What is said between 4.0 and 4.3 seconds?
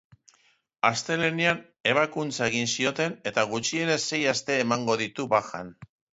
sei